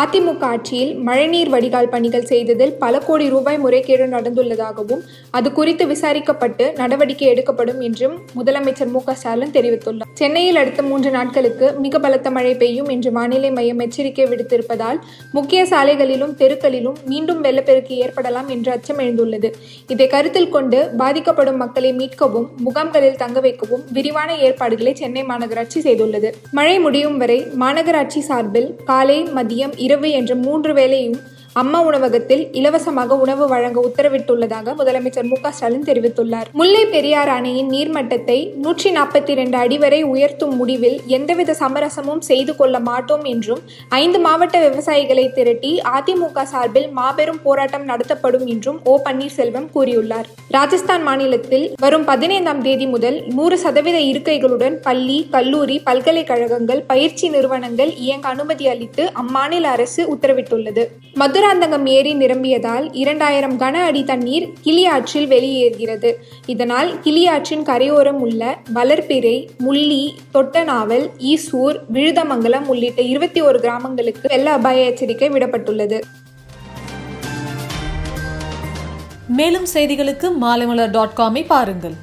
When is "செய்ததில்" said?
2.30-2.72